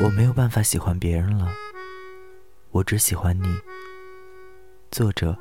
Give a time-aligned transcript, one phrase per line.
[0.00, 1.54] 我没有办法喜欢别人了，
[2.72, 3.60] 我只喜欢你。
[4.90, 5.38] 作者：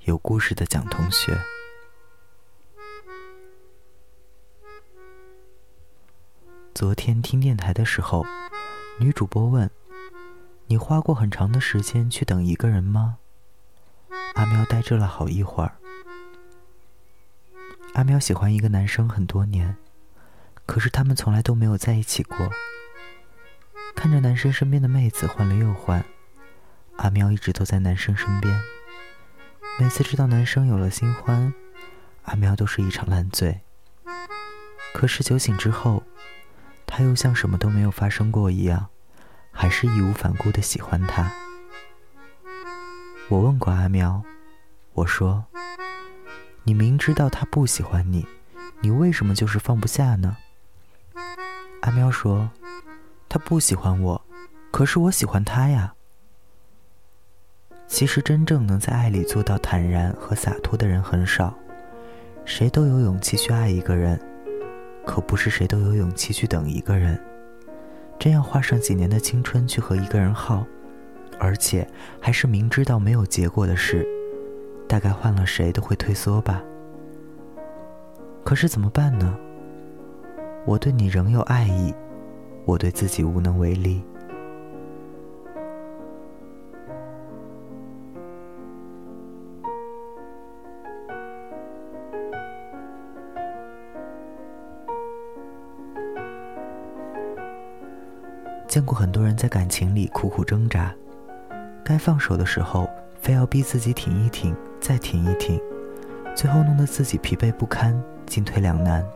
[0.00, 1.38] 有故事的蒋同学。
[6.74, 8.26] 昨天听电台的时候，
[8.98, 9.70] 女主播问
[10.66, 13.18] ：“你花过很长的时间去等一个人吗？”
[14.34, 15.76] 阿喵呆滞了好一会儿。
[17.94, 19.76] 阿喵喜欢一个男生很多年，
[20.66, 22.50] 可是他们从来都没有在一起过。
[23.96, 26.04] 看着男生身边的妹子换了又换，
[26.98, 28.56] 阿喵一直都在男生身边。
[29.80, 31.52] 每次知道男生有了新欢，
[32.24, 33.62] 阿喵都是一场烂醉。
[34.94, 36.04] 可是酒醒之后，
[36.86, 38.86] 他又像什么都没有发生过一样，
[39.50, 41.32] 还是义无反顾的喜欢他。
[43.28, 44.22] 我问过阿喵，
[44.92, 45.46] 我说
[46.62, 48.24] ：“你明知道他不喜欢你，
[48.82, 50.36] 你为什么就是放不下呢？”
[51.82, 52.50] 阿喵说。
[53.28, 54.20] 他不喜欢我，
[54.70, 55.92] 可是我喜欢他呀。
[57.86, 61.54] 其实真正能在爱里做到坦然和洒脱的人很少，
[62.44, 64.20] 谁都有勇气去爱一个人，
[65.04, 67.20] 可不是谁都有勇气去等一个人。
[68.18, 70.66] 真要花上几年的青春去和一个人耗，
[71.38, 71.86] 而且
[72.20, 74.06] 还是明知道没有结果的事，
[74.88, 76.62] 大概换了谁都会退缩吧。
[78.42, 79.36] 可是怎么办呢？
[80.64, 81.94] 我对你仍有爱意。
[82.66, 84.02] 我对自己无能为力。
[98.66, 100.92] 见过很多人在感情里苦苦挣扎，
[101.84, 105.58] 该放手的时候，非要逼自己挺一挺，再挺一挺，
[106.34, 109.06] 最后弄得自己疲惫不堪，进退两难。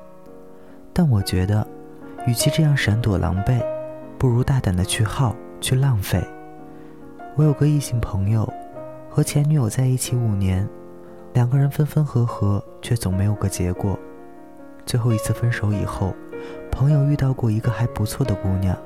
[0.93, 1.67] 但我觉得。
[2.27, 3.63] 与其这样闪躲狼狈，
[4.19, 6.23] 不如大胆的去耗，去浪费。
[7.35, 8.51] 我有个异性朋友，
[9.09, 10.69] 和前女友在一起五年，
[11.33, 13.99] 两个人分分合合，却总没有个结果。
[14.85, 16.15] 最后一次分手以后，
[16.71, 18.77] 朋友遇到过一个还不错的姑娘，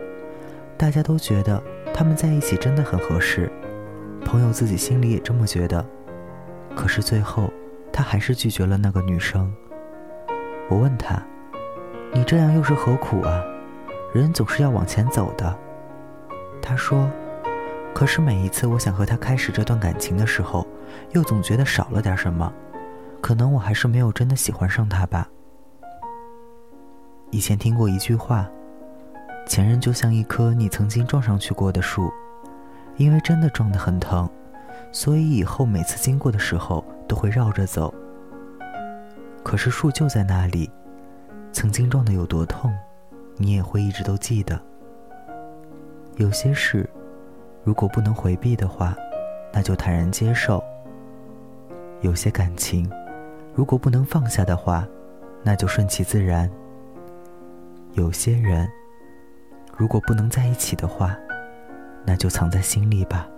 [0.76, 1.60] 大家都觉得
[1.92, 3.50] 他们在一起真的很合适，
[4.24, 5.84] 朋友自己心里也这么觉得。
[6.76, 7.50] 可是最后，
[7.92, 9.52] 他还是拒绝了那个女生。
[10.70, 11.20] 我问他。
[12.16, 13.42] 你这样又是何苦啊？
[14.12, 15.52] 人总是要往前走的。
[16.62, 17.10] 他说
[17.92, 20.64] ：“可是每一次我想和他开始这段感情的时候，
[21.10, 22.52] 又总觉得少了点什么。
[23.20, 25.28] 可能我还是没有真的喜欢上他吧。”
[27.32, 28.48] 以前听过一句话
[29.44, 32.12] ：“前任就像一棵你曾经撞上去过的树，
[32.96, 34.30] 因为真的撞得很疼，
[34.92, 37.92] 所以以后每次经过的时候都会绕着走。
[39.42, 40.70] 可是树就在那里。”
[41.54, 42.76] 曾经撞的有多痛，
[43.36, 44.60] 你也会一直都记得。
[46.16, 46.90] 有些事，
[47.62, 48.96] 如果不能回避的话，
[49.52, 50.58] 那就坦然接受；
[52.00, 52.90] 有些感情，
[53.54, 54.84] 如果不能放下的话，
[55.44, 56.48] 那就顺其自然；
[57.92, 58.68] 有些人，
[59.76, 61.16] 如果不能在一起的话，
[62.04, 63.28] 那就藏在心里吧。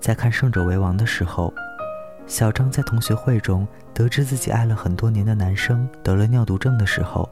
[0.00, 1.52] 在看《胜者为王》的时候，
[2.26, 7.28] 小张在同学会中得知自己爱了很多年的男生得了尿毒症的时候，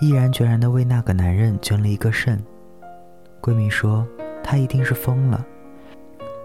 [0.00, 2.42] 毅然决然地为那个男人捐了一个肾。
[3.40, 4.06] 闺蜜说
[4.42, 5.44] 他一定是疯了，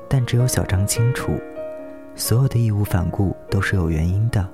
[0.09, 1.33] 但只有小张清楚，
[2.15, 4.45] 所有的义无反顾都是有原因的。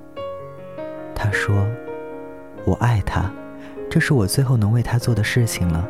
[1.14, 1.66] 他说
[2.66, 3.32] ：“我爱他，
[3.90, 5.88] 这是我最后能为他做的事情了。”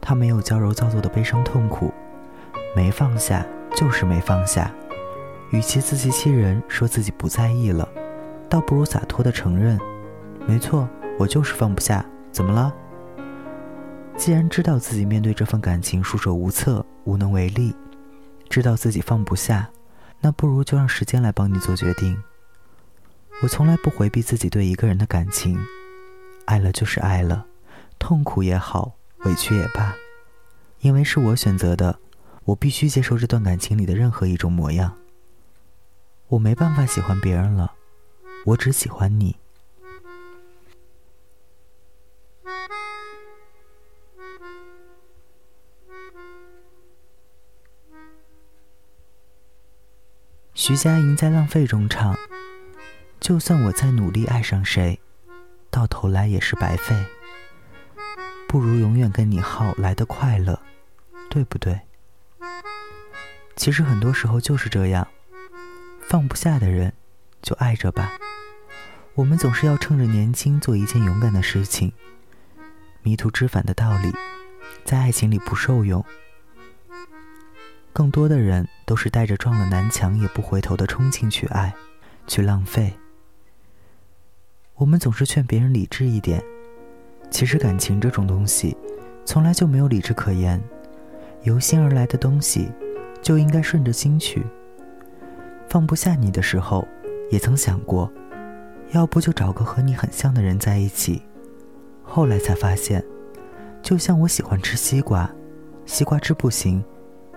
[0.00, 1.92] 他没有矫揉造作的悲伤痛苦。
[2.74, 3.44] 没放下
[3.74, 4.72] 就是没放下，
[5.50, 7.88] 与其自欺欺人说自己不在意了，
[8.48, 9.78] 倒不如洒脱的承认，
[10.46, 10.88] 没错，
[11.18, 12.04] 我就是放不下。
[12.32, 12.72] 怎么了？
[14.16, 17.74] 既然知道自己面对这份感情束手无策、无能为力，
[18.48, 19.68] 知道自己放不下，
[20.20, 22.16] 那不如就让时间来帮你做决定。
[23.42, 25.58] 我从来不回避自己对一个人的感情，
[26.44, 27.46] 爱了就是爱了，
[27.98, 28.92] 痛苦也好，
[29.24, 29.94] 委屈也罢，
[30.80, 31.98] 因为是我选择的。
[32.50, 34.96] 我必须接受这段感情里的任何一种模样。
[36.26, 37.74] 我没办法喜欢别人了，
[38.44, 39.36] 我只喜欢你。
[50.54, 52.16] 徐佳莹在《浪费》中唱
[53.20, 55.00] ：“就算我再努力爱上谁，
[55.70, 56.96] 到头来也是白费。
[58.48, 60.60] 不如永远跟你耗来的快乐，
[61.30, 61.80] 对不对？
[63.60, 65.06] 其实很多时候就是这样，
[66.08, 66.94] 放不下的人，
[67.42, 68.10] 就爱着吧。
[69.12, 71.92] 我们总是要趁着年轻做一件勇敢的事情。
[73.02, 74.10] 迷途知返的道理，
[74.82, 76.02] 在爱情里不受用。
[77.92, 81.74] 更多的人都是带着撞了南墙也不回头的冲劲去爱，
[82.26, 82.90] 去浪费。
[84.76, 86.42] 我们总是劝别人理智一点，
[87.30, 88.74] 其实感情这种东西，
[89.26, 90.58] 从来就没有理智可言。
[91.42, 92.70] 由心而来的东西，
[93.22, 94.44] 就应该顺着心去。
[95.68, 96.86] 放不下你的时候，
[97.30, 98.10] 也曾想过，
[98.92, 101.22] 要不就找个和你很像的人在一起。
[102.02, 103.04] 后来才发现，
[103.82, 105.30] 就像我喜欢吃西瓜，
[105.86, 106.82] 西瓜汁不行。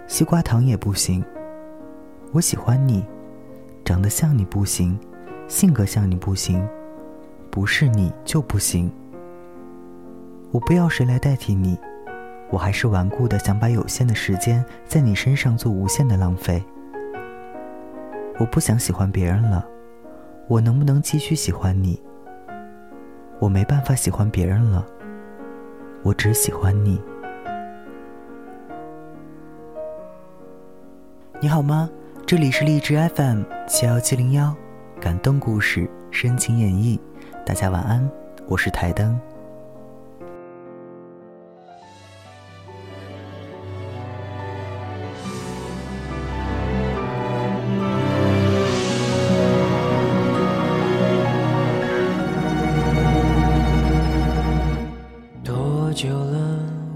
[0.08, 1.24] 西瓜糖也不行。
[2.32, 3.06] 我喜欢你，
[3.86, 5.00] 长得像你不行，
[5.48, 6.68] 性格像你不行，
[7.50, 8.92] 不是你就不行。
[10.52, 11.78] 我不要谁来代替你，
[12.54, 16.64] 我还是顽固的想把有限的时间在你身上做无限的浪费。
[18.38, 19.68] 我不想喜欢别人了，
[20.48, 22.00] 我能不能继续喜欢你？
[23.40, 24.86] 我没办法喜欢别人了，
[26.04, 27.02] 我只喜欢你。
[31.42, 31.90] 你好吗？
[32.24, 34.56] 这里是荔枝 FM 七幺七零幺，
[35.02, 37.00] 感动故事，深情演绎。
[37.44, 38.08] 大家晚安，
[38.48, 39.20] 我是台灯。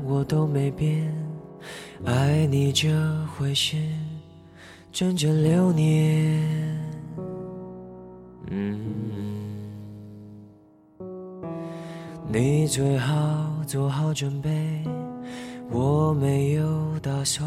[0.08, 1.14] 我都没变，
[2.06, 2.90] 爱你这
[3.36, 3.76] 回事。
[4.92, 6.42] 整整六年，
[8.50, 8.80] 嗯，
[12.32, 13.16] 你最好
[13.68, 14.50] 做好准备，
[15.70, 17.46] 我没有打算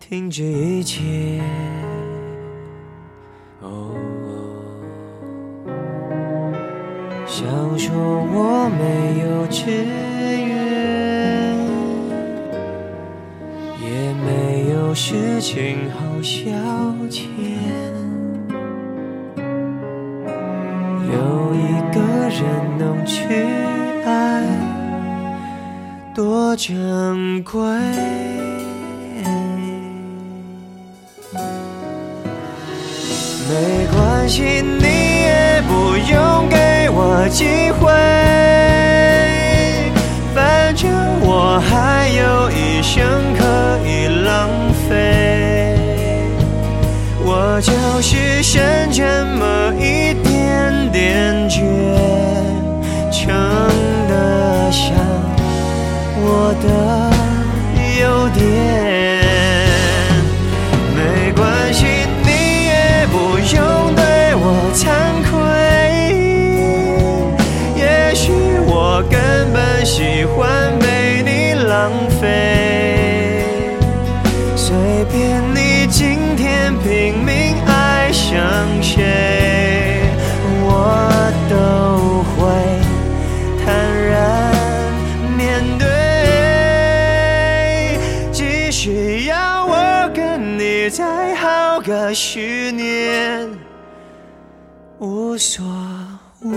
[0.00, 1.40] 停止一切。
[3.60, 3.94] 哦，
[7.26, 7.46] 想
[7.78, 10.85] 说我没有志愿，
[14.96, 16.00] 事情好。
[16.22, 16.50] 消
[17.10, 17.28] 遣，
[21.12, 22.00] 有一个
[22.30, 22.40] 人
[22.78, 23.22] 能去
[24.04, 24.42] 爱，
[26.14, 27.60] 多珍贵。
[33.48, 34.84] 没关系，你
[35.20, 37.44] 也不用给我机
[37.78, 37.92] 会，
[40.34, 40.90] 反正
[41.20, 43.04] 我还有一生
[43.36, 43.44] 可
[43.86, 44.75] 以浪费。
[44.88, 45.74] 飞
[47.24, 48.62] 我就是剩
[48.92, 49.02] 这
[49.36, 51.58] 么一点点倔，
[53.10, 53.34] 撑
[54.08, 54.92] 得下
[56.18, 56.66] 我的
[58.00, 58.40] 优点。
[60.94, 60.98] 没
[61.32, 61.84] 关系，
[62.22, 62.28] 你
[62.66, 62.72] 也
[63.10, 63.14] 不
[63.56, 63.56] 用
[63.96, 64.00] 对
[64.36, 64.84] 我惭
[65.28, 65.32] 愧。
[67.76, 68.24] 也许
[68.66, 69.16] 我根
[69.52, 70.84] 本喜欢被
[71.24, 71.28] 你
[71.64, 71.90] 浪
[72.20, 72.24] 费，
[88.86, 93.50] 只要我跟你再耗个十年，
[95.00, 95.66] 无所
[96.42, 96.54] 谓。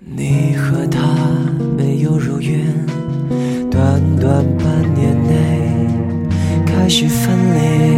[0.00, 1.00] 你和他
[1.76, 2.58] 没有如愿。
[3.70, 5.86] 短短半年内
[6.66, 7.97] 开始分裂，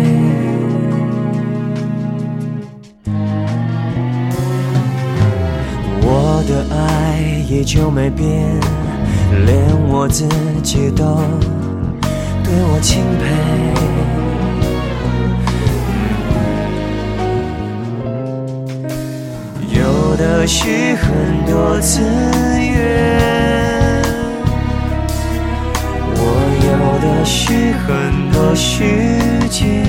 [7.60, 8.58] 爱依旧没变，
[9.44, 10.26] 连我自
[10.62, 11.04] 己都
[12.42, 13.26] 对我钦佩。
[19.78, 22.70] 有的是很多资源。
[26.16, 26.18] 我
[26.64, 26.70] 有
[27.02, 27.52] 的是
[27.84, 27.88] 很
[28.32, 28.84] 多时
[29.50, 29.84] 间，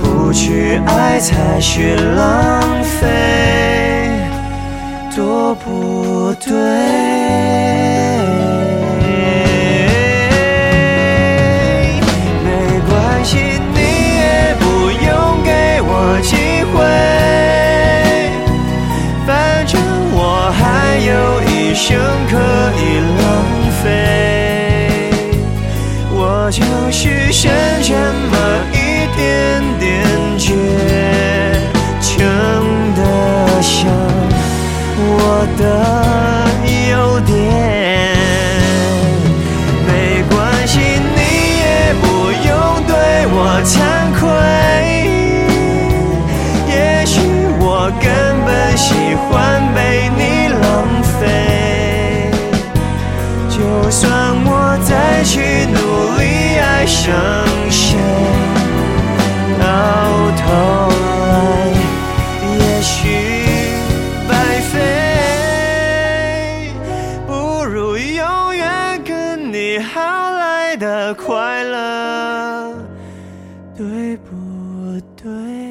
[0.00, 3.65] 不去爱才是浪费，
[5.16, 7.55] 多不对。
[56.86, 57.14] 相
[57.68, 57.98] 信
[59.58, 59.66] 到
[60.36, 60.44] 头
[61.28, 61.34] 来，
[62.58, 63.08] 也许
[64.28, 64.74] 白费，
[67.26, 72.72] 不如永远跟你耗来的快乐，
[73.76, 74.30] 对不
[75.20, 75.65] 对？